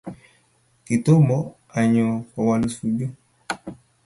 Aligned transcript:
kitomo 0.85 1.37
anyoo, 1.77 2.17
kowolu 2.31 2.67
Shuju 2.75 3.07